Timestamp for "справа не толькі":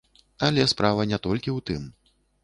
0.71-1.51